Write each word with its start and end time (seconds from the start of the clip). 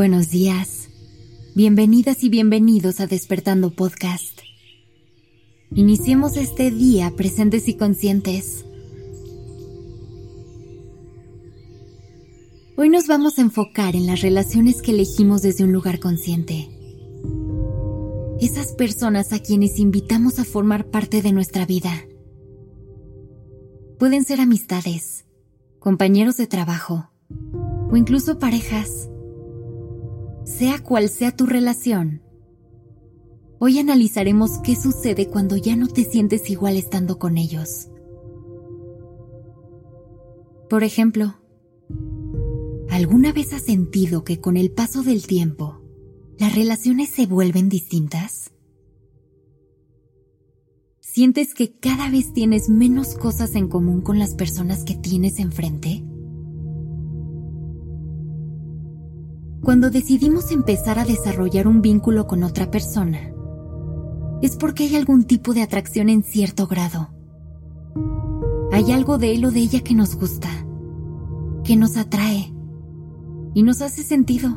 Buenos 0.00 0.30
días. 0.30 0.88
Bienvenidas 1.54 2.24
y 2.24 2.30
bienvenidos 2.30 3.00
a 3.00 3.06
Despertando 3.06 3.68
Podcast. 3.72 4.40
Iniciemos 5.74 6.38
este 6.38 6.70
día 6.70 7.12
presentes 7.16 7.68
y 7.68 7.74
conscientes. 7.74 8.64
Hoy 12.78 12.88
nos 12.88 13.08
vamos 13.08 13.38
a 13.38 13.42
enfocar 13.42 13.94
en 13.94 14.06
las 14.06 14.22
relaciones 14.22 14.80
que 14.80 14.92
elegimos 14.92 15.42
desde 15.42 15.64
un 15.64 15.72
lugar 15.74 15.98
consciente. 15.98 16.70
Esas 18.40 18.72
personas 18.72 19.34
a 19.34 19.40
quienes 19.40 19.78
invitamos 19.78 20.38
a 20.38 20.46
formar 20.46 20.86
parte 20.86 21.20
de 21.20 21.32
nuestra 21.32 21.66
vida. 21.66 21.92
Pueden 23.98 24.24
ser 24.24 24.40
amistades, 24.40 25.26
compañeros 25.78 26.38
de 26.38 26.46
trabajo 26.46 27.10
o 27.90 27.98
incluso 27.98 28.38
parejas 28.38 29.09
sea 30.44 30.82
cual 30.82 31.08
sea 31.08 31.36
tu 31.36 31.46
relación. 31.46 32.22
Hoy 33.58 33.78
analizaremos 33.78 34.58
qué 34.58 34.74
sucede 34.74 35.28
cuando 35.28 35.56
ya 35.56 35.76
no 35.76 35.86
te 35.86 36.04
sientes 36.04 36.48
igual 36.48 36.76
estando 36.76 37.18
con 37.18 37.36
ellos. 37.36 37.88
Por 40.70 40.84
ejemplo, 40.84 41.34
¿alguna 42.88 43.32
vez 43.32 43.52
has 43.52 43.62
sentido 43.62 44.24
que 44.24 44.40
con 44.40 44.56
el 44.56 44.70
paso 44.70 45.02
del 45.02 45.26
tiempo 45.26 45.82
las 46.38 46.54
relaciones 46.54 47.10
se 47.10 47.26
vuelven 47.26 47.68
distintas? 47.68 48.52
¿Sientes 51.00 51.54
que 51.54 51.72
cada 51.72 52.08
vez 52.08 52.32
tienes 52.32 52.68
menos 52.68 53.16
cosas 53.16 53.56
en 53.56 53.68
común 53.68 54.00
con 54.00 54.18
las 54.18 54.34
personas 54.36 54.84
que 54.84 54.94
tienes 54.94 55.38
enfrente? 55.38 56.04
Cuando 59.62 59.90
decidimos 59.90 60.52
empezar 60.52 60.98
a 60.98 61.04
desarrollar 61.04 61.68
un 61.68 61.82
vínculo 61.82 62.26
con 62.26 62.44
otra 62.44 62.70
persona, 62.70 63.32
es 64.40 64.56
porque 64.56 64.84
hay 64.84 64.96
algún 64.96 65.24
tipo 65.24 65.52
de 65.52 65.60
atracción 65.60 66.08
en 66.08 66.22
cierto 66.22 66.66
grado. 66.66 67.10
Hay 68.72 68.90
algo 68.92 69.18
de 69.18 69.34
él 69.34 69.44
o 69.44 69.50
de 69.50 69.60
ella 69.60 69.80
que 69.80 69.94
nos 69.94 70.16
gusta, 70.16 70.48
que 71.62 71.76
nos 71.76 71.98
atrae 71.98 72.54
y 73.52 73.62
nos 73.62 73.82
hace 73.82 74.02
sentido. 74.02 74.48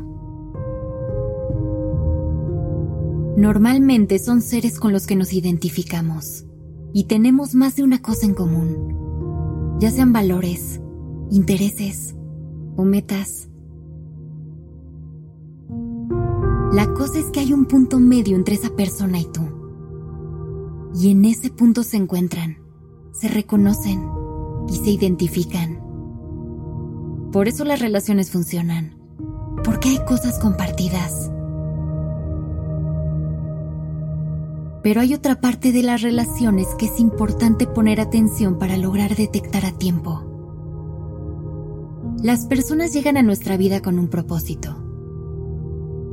Normalmente 3.36 4.20
son 4.20 4.42
seres 4.42 4.80
con 4.80 4.94
los 4.94 5.06
que 5.06 5.18
nos 5.18 5.34
identificamos 5.34 6.46
y 6.94 7.06
tenemos 7.06 7.56
más 7.56 7.76
de 7.76 7.84
una 7.84 8.02
cosa 8.02 8.26
en 8.26 8.36
común, 8.36 9.78
ya 9.80 9.92
sean 9.92 10.14
valores, 10.14 10.80
intereses 11.30 12.16
o 12.78 12.86
metas. 12.86 13.50
La 16.74 16.92
cosa 16.92 17.20
es 17.20 17.28
que 17.28 17.40
hay 17.40 17.54
un 17.54 17.66
punto 17.66 18.00
medio 18.00 18.36
entre 18.36 18.56
esa 18.56 18.76
persona 18.76 19.20
y 19.20 19.26
tú. 19.26 19.44
Y 21.00 21.12
en 21.12 21.24
ese 21.24 21.52
punto 21.52 21.84
se 21.84 21.98
encuentran, 21.98 22.58
se 23.12 23.28
reconocen 23.28 24.10
y 24.68 24.78
se 24.78 24.90
identifican. 24.90 25.80
Por 27.32 27.48
eso 27.48 27.64
las 27.64 27.80
relaciones 27.80 28.32
funcionan, 28.32 28.98
porque 29.64 29.90
hay 29.90 30.00
cosas 30.04 30.40
compartidas. 30.40 31.30
Pero 34.82 35.02
hay 35.02 35.14
otra 35.14 35.40
parte 35.40 35.72
de 35.72 35.84
las 35.84 36.02
relaciones 36.02 36.68
que 36.80 36.88
es 36.88 37.00
importante 37.00 37.68
poner 37.68 38.02
atención 38.02 38.58
para 38.58 38.78
lograr 38.78 39.16
detectar 39.16 39.64
a 39.64 39.78
tiempo. 39.78 40.24
Las 42.24 42.48
personas 42.48 42.94
llegan 42.94 43.18
a 43.18 43.22
nuestra 43.22 43.58
vida 43.58 43.80
con 43.84 44.00
un 44.00 44.08
propósito 44.08 44.83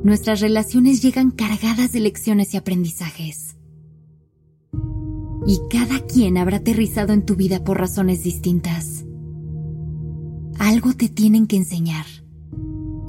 nuestras 0.03 0.41
relaciones 0.41 1.03
llegan 1.03 1.31
cargadas 1.31 1.93
de 1.93 2.01
lecciones 2.01 2.55
y 2.55 2.57
aprendizajes. 2.57 3.57
Y 5.47 5.59
cada 5.69 6.07
quien 6.07 6.39
habrá 6.39 6.59
aterrizado 6.59 7.13
en 7.13 7.25
tu 7.25 7.37
vida 7.37 7.65
por 7.65 7.79
razones 7.79 8.23
distintas. 8.23 9.05
Algo 10.59 10.93
te 10.95 11.09
tienen 11.09 11.47
que 11.47 11.57
enseñar 11.57 12.07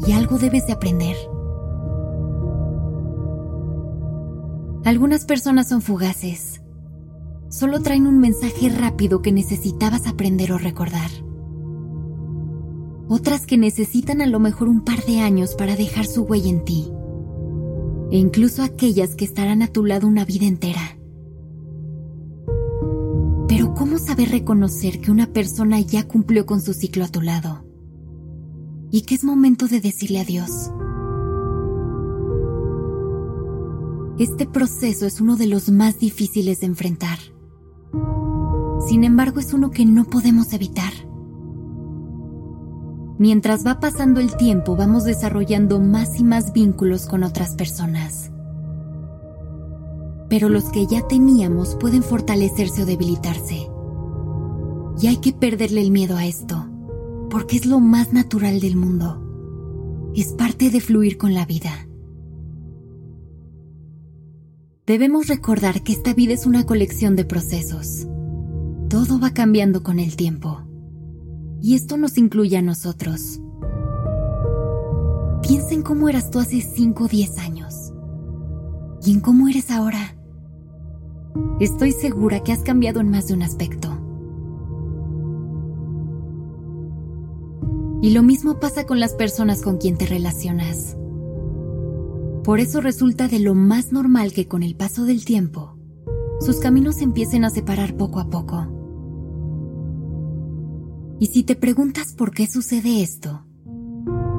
y 0.06 0.13
algo 0.13 0.38
debes 0.38 0.68
de 0.68 0.74
aprender. 0.74 1.16
Algunas 4.84 5.25
personas 5.25 5.69
son 5.69 5.81
fugaces. 5.81 6.62
Solo 7.50 7.81
traen 7.81 8.07
un 8.07 8.19
mensaje 8.19 8.69
rápido 8.69 9.22
que 9.22 9.31
necesitabas 9.31 10.07
aprender 10.07 10.53
o 10.53 10.57
recordar 10.57 11.12
otras 13.13 13.45
que 13.45 13.57
necesitan 13.57 14.22
a 14.22 14.25
lo 14.25 14.39
mejor 14.39 14.69
un 14.69 14.85
par 14.85 15.03
de 15.05 15.19
años 15.19 15.55
para 15.55 15.75
dejar 15.75 16.05
su 16.05 16.22
huella 16.22 16.49
en 16.49 16.63
ti, 16.63 16.89
e 18.09 18.17
incluso 18.17 18.63
aquellas 18.63 19.16
que 19.16 19.25
estarán 19.25 19.61
a 19.61 19.67
tu 19.67 19.83
lado 19.85 20.07
una 20.07 20.23
vida 20.23 20.45
entera. 20.45 20.97
Pero 23.50 23.73
¿cómo 23.73 24.00
saber 24.00 24.29
reconocer 24.29 25.01
que 25.01 25.11
una 25.11 25.27
persona 25.27 25.81
ya 25.81 26.07
cumplió 26.07 26.45
con 26.45 26.61
su 26.61 26.73
ciclo 26.73 27.03
a 27.03 27.09
tu 27.09 27.19
lado? 27.19 27.66
Y 28.91 29.01
que 29.01 29.16
es 29.16 29.25
momento 29.25 29.67
de 29.67 29.81
decirle 29.81 30.21
adiós. 30.21 30.71
Este 34.19 34.45
proceso 34.45 35.05
es 35.05 35.19
uno 35.19 35.35
de 35.35 35.47
los 35.47 35.69
más 35.69 36.00
difíciles 36.00 36.61
de 36.61 36.67
enfrentar. 36.67 37.19
Sin 38.88 39.03
embargo, 39.03 39.41
es 39.41 39.51
uno 39.51 39.69
que 39.69 39.85
no 39.85 40.05
podemos 40.05 40.53
evitar. 40.53 41.10
Mientras 43.21 43.63
va 43.63 43.79
pasando 43.79 44.19
el 44.19 44.35
tiempo 44.35 44.75
vamos 44.75 45.03
desarrollando 45.03 45.79
más 45.79 46.19
y 46.19 46.23
más 46.23 46.53
vínculos 46.53 47.05
con 47.05 47.23
otras 47.23 47.53
personas. 47.53 48.31
Pero 50.27 50.49
los 50.49 50.71
que 50.71 50.87
ya 50.87 51.07
teníamos 51.07 51.75
pueden 51.75 52.01
fortalecerse 52.01 52.81
o 52.81 52.85
debilitarse. 52.87 53.69
Y 54.99 55.05
hay 55.05 55.17
que 55.17 55.33
perderle 55.33 55.81
el 55.81 55.91
miedo 55.91 56.17
a 56.17 56.25
esto, 56.25 56.67
porque 57.29 57.57
es 57.57 57.67
lo 57.67 57.79
más 57.79 58.11
natural 58.11 58.59
del 58.59 58.75
mundo. 58.75 60.11
Es 60.15 60.33
parte 60.33 60.71
de 60.71 60.81
fluir 60.81 61.19
con 61.19 61.35
la 61.35 61.45
vida. 61.45 61.88
Debemos 64.88 65.27
recordar 65.27 65.83
que 65.83 65.93
esta 65.93 66.15
vida 66.15 66.33
es 66.33 66.47
una 66.47 66.65
colección 66.65 67.15
de 67.15 67.25
procesos. 67.25 68.07
Todo 68.89 69.19
va 69.19 69.29
cambiando 69.29 69.83
con 69.83 69.99
el 69.99 70.15
tiempo 70.15 70.70
y 71.61 71.75
esto 71.75 71.97
nos 71.97 72.17
incluye 72.17 72.57
a 72.57 72.61
nosotros. 72.61 73.39
Piensa 75.41 75.73
en 75.73 75.83
cómo 75.83 76.09
eras 76.09 76.31
tú 76.31 76.39
hace 76.39 76.61
5 76.61 77.03
o 77.03 77.07
10 77.07 77.38
años 77.39 77.94
y 79.03 79.13
en 79.13 79.19
cómo 79.19 79.47
eres 79.47 79.71
ahora. 79.71 80.16
Estoy 81.59 81.91
segura 81.91 82.41
que 82.41 82.51
has 82.51 82.63
cambiado 82.63 83.00
en 83.00 83.09
más 83.09 83.27
de 83.27 83.33
un 83.33 83.44
aspecto. 83.44 83.89
Y 88.01 88.11
lo 88.11 88.23
mismo 88.23 88.59
pasa 88.59 88.85
con 88.85 89.00
las 89.00 89.13
personas 89.13 89.61
con 89.61 89.77
quien 89.77 89.97
te 89.97 90.07
relacionas. 90.07 90.97
Por 92.44 92.59
eso 92.59 92.81
resulta 92.81 93.27
de 93.27 93.39
lo 93.39 93.53
más 93.53 93.91
normal 93.91 94.33
que 94.33 94.47
con 94.47 94.63
el 94.63 94.75
paso 94.75 95.05
del 95.05 95.23
tiempo, 95.23 95.77
sus 96.39 96.57
caminos 96.57 97.01
empiecen 97.01 97.45
a 97.45 97.51
separar 97.51 97.95
poco 97.95 98.19
a 98.19 98.29
poco. 98.29 98.81
Y 101.21 101.27
si 101.27 101.43
te 101.43 101.55
preguntas 101.55 102.13
por 102.13 102.31
qué 102.31 102.47
sucede 102.47 103.03
esto, 103.03 103.45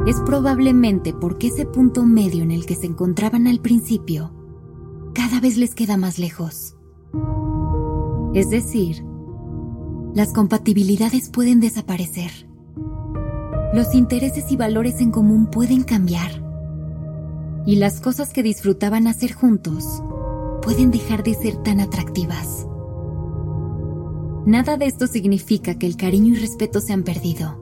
es 0.05 0.17
probablemente 0.27 1.13
porque 1.13 1.47
ese 1.47 1.65
punto 1.65 2.05
medio 2.05 2.43
en 2.43 2.51
el 2.51 2.67
que 2.67 2.75
se 2.75 2.87
encontraban 2.87 3.47
al 3.47 3.61
principio 3.61 4.35
cada 5.15 5.39
vez 5.39 5.59
les 5.59 5.77
queda 5.77 5.97
más 5.97 6.19
lejos. 6.19 6.75
Es 8.35 8.51
decir, 8.51 9.05
las 10.13 10.33
compatibilidades 10.33 11.31
pueden 11.31 11.61
desaparecer. 11.61 12.33
Los 13.73 13.95
intereses 13.95 14.51
y 14.51 14.57
valores 14.57 15.01
en 15.01 15.13
común 15.13 15.47
pueden 15.53 15.85
cambiar. 15.85 16.43
Y 17.65 17.77
las 17.77 18.01
cosas 18.01 18.33
que 18.33 18.43
disfrutaban 18.43 19.07
hacer 19.07 19.35
juntos 19.35 20.03
pueden 20.63 20.91
dejar 20.91 21.23
de 21.23 21.35
ser 21.35 21.59
tan 21.59 21.79
atractivas. 21.79 22.67
Nada 24.45 24.77
de 24.77 24.87
esto 24.87 25.07
significa 25.07 25.79
que 25.79 25.87
el 25.87 25.97
cariño 25.97 26.35
y 26.35 26.37
respeto 26.37 26.81
se 26.81 26.93
han 26.93 27.05
perdido. 27.05 27.61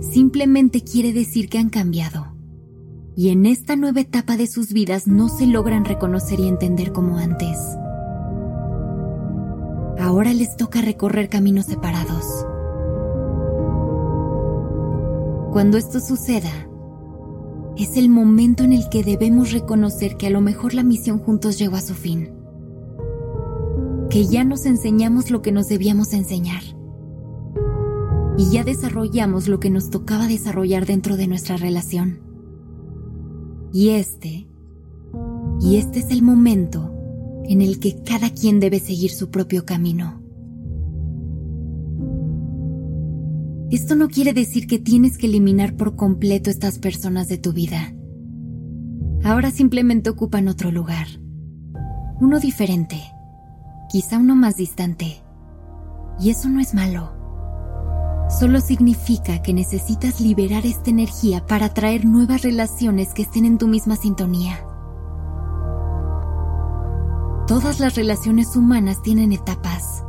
Simplemente 0.00 0.82
quiere 0.82 1.14
decir 1.14 1.48
que 1.48 1.58
han 1.58 1.70
cambiado. 1.70 2.34
Y 3.16 3.30
en 3.30 3.46
esta 3.46 3.74
nueva 3.74 4.00
etapa 4.00 4.36
de 4.36 4.46
sus 4.46 4.72
vidas 4.72 5.06
no 5.06 5.30
se 5.30 5.46
logran 5.46 5.86
reconocer 5.86 6.40
y 6.40 6.46
entender 6.46 6.92
como 6.92 7.16
antes. 7.16 7.58
Ahora 9.98 10.34
les 10.34 10.56
toca 10.56 10.82
recorrer 10.82 11.30
caminos 11.30 11.66
separados. 11.66 12.24
Cuando 15.52 15.78
esto 15.78 16.00
suceda, 16.00 16.68
es 17.78 17.96
el 17.96 18.10
momento 18.10 18.62
en 18.62 18.74
el 18.74 18.90
que 18.90 19.02
debemos 19.02 19.52
reconocer 19.52 20.16
que 20.16 20.26
a 20.26 20.30
lo 20.30 20.42
mejor 20.42 20.74
la 20.74 20.84
misión 20.84 21.18
juntos 21.18 21.58
llegó 21.58 21.76
a 21.76 21.80
su 21.80 21.94
fin 21.94 22.37
que 24.10 24.26
ya 24.26 24.44
nos 24.44 24.64
enseñamos 24.66 25.30
lo 25.30 25.42
que 25.42 25.52
nos 25.52 25.68
debíamos 25.68 26.12
enseñar. 26.12 26.62
Y 28.38 28.50
ya 28.50 28.64
desarrollamos 28.64 29.48
lo 29.48 29.60
que 29.60 29.70
nos 29.70 29.90
tocaba 29.90 30.28
desarrollar 30.28 30.86
dentro 30.86 31.16
de 31.16 31.26
nuestra 31.26 31.56
relación. 31.56 32.20
Y 33.72 33.90
este, 33.90 34.48
y 35.60 35.76
este 35.76 35.98
es 35.98 36.10
el 36.10 36.22
momento 36.22 36.94
en 37.44 37.60
el 37.60 37.80
que 37.80 38.02
cada 38.02 38.30
quien 38.30 38.60
debe 38.60 38.80
seguir 38.80 39.10
su 39.10 39.30
propio 39.30 39.64
camino. 39.64 40.22
Esto 43.70 43.96
no 43.96 44.08
quiere 44.08 44.32
decir 44.32 44.66
que 44.66 44.78
tienes 44.78 45.18
que 45.18 45.26
eliminar 45.26 45.76
por 45.76 45.94
completo 45.94 46.48
estas 46.48 46.78
personas 46.78 47.28
de 47.28 47.36
tu 47.36 47.52
vida. 47.52 47.94
Ahora 49.24 49.50
simplemente 49.50 50.08
ocupan 50.08 50.48
otro 50.48 50.70
lugar. 50.70 51.06
Uno 52.20 52.40
diferente. 52.40 52.96
Quizá 53.88 54.18
uno 54.18 54.36
más 54.36 54.56
distante. 54.56 55.22
Y 56.20 56.28
eso 56.28 56.50
no 56.50 56.60
es 56.60 56.74
malo. 56.74 57.12
Solo 58.28 58.60
significa 58.60 59.40
que 59.40 59.54
necesitas 59.54 60.20
liberar 60.20 60.66
esta 60.66 60.90
energía 60.90 61.46
para 61.46 61.66
atraer 61.66 62.04
nuevas 62.04 62.42
relaciones 62.42 63.14
que 63.14 63.22
estén 63.22 63.46
en 63.46 63.56
tu 63.56 63.66
misma 63.66 63.96
sintonía. 63.96 64.62
Todas 67.46 67.80
las 67.80 67.94
relaciones 67.94 68.54
humanas 68.56 69.00
tienen 69.00 69.32
etapas 69.32 70.04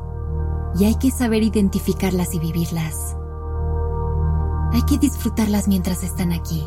y 0.78 0.84
hay 0.84 0.96
que 0.96 1.10
saber 1.10 1.42
identificarlas 1.44 2.36
y 2.36 2.40
vivirlas. 2.40 3.16
Hay 4.74 4.81
que 4.81 4.98
disfrutarlas 4.98 5.70
mientras 5.70 6.04
están 6.04 6.34
aquí 6.34 6.62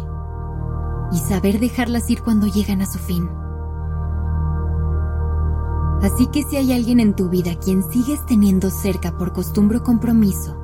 y 1.13 1.19
saber 1.19 1.61
dejarlas 1.61 2.09
ir 2.09 2.23
cuando 2.23 2.47
llegan 2.47 2.81
a 2.81 2.87
su 2.87 2.99
fin. 2.99 3.29
Así 6.03 6.27
que 6.27 6.43
si 6.43 6.57
hay 6.57 6.73
alguien 6.73 6.99
en 6.99 7.15
tu 7.15 7.29
vida 7.29 7.55
quien 7.55 7.83
sigues 7.85 8.27
teniendo 8.27 8.71
cerca 8.71 9.17
por 9.17 9.33
costumbre 9.33 9.79
o 9.79 9.83
compromiso, 9.85 10.57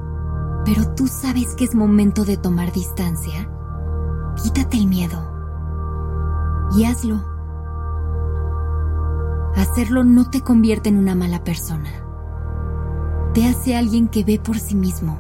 pero 0.65 0.95
tú 0.95 1.07
sabes 1.07 1.55
que 1.55 1.65
es 1.65 1.77
momento 1.77 2.25
de 2.25 2.37
tomar 2.37 2.73
distancia, 2.73 3.49
quítate 4.43 4.77
el 4.77 4.89
miedo 4.89 5.17
y 6.77 6.85
hazlo. 6.85 7.25
Hacerlo 9.55 10.03
no 10.03 10.29
te 10.29 10.41
convierte 10.41 10.89
en 10.89 10.99
una 10.99 11.15
mala 11.15 11.45
persona. 11.45 11.91
Te 13.33 13.47
hace 13.47 13.77
alguien 13.77 14.09
que 14.09 14.25
ve 14.25 14.41
por 14.41 14.59
sí 14.59 14.75
mismo 14.75 15.19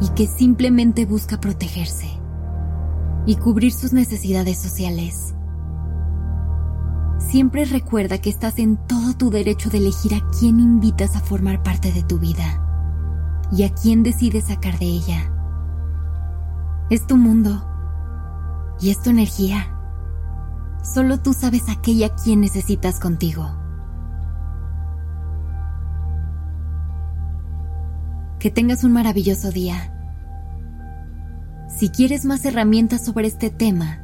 y 0.00 0.08
que 0.10 0.26
simplemente 0.26 1.06
busca 1.06 1.40
protegerse 1.40 2.08
y 3.26 3.36
cubrir 3.36 3.72
sus 3.72 3.94
necesidades 3.94 4.58
sociales. 4.58 5.34
Siempre 7.34 7.64
recuerda 7.64 8.18
que 8.18 8.30
estás 8.30 8.60
en 8.60 8.76
todo 8.76 9.12
tu 9.14 9.28
derecho 9.28 9.68
de 9.68 9.78
elegir 9.78 10.14
a 10.14 10.20
quién 10.38 10.60
invitas 10.60 11.16
a 11.16 11.20
formar 11.20 11.64
parte 11.64 11.90
de 11.90 12.04
tu 12.04 12.20
vida 12.20 12.62
y 13.50 13.64
a 13.64 13.74
quién 13.74 14.04
decides 14.04 14.44
sacar 14.44 14.78
de 14.78 14.86
ella. 14.86 15.32
Es 16.90 17.08
tu 17.08 17.16
mundo 17.16 17.66
y 18.80 18.90
es 18.90 19.02
tu 19.02 19.10
energía. 19.10 19.66
Solo 20.84 21.22
tú 21.22 21.32
sabes 21.32 21.68
a 21.68 21.82
qué 21.82 21.90
y 21.90 22.04
a 22.04 22.14
quién 22.14 22.40
necesitas 22.40 23.00
contigo. 23.00 23.50
Que 28.38 28.52
tengas 28.52 28.84
un 28.84 28.92
maravilloso 28.92 29.50
día. 29.50 29.92
Si 31.68 31.88
quieres 31.88 32.26
más 32.26 32.44
herramientas 32.44 33.04
sobre 33.04 33.26
este 33.26 33.50
tema, 33.50 34.03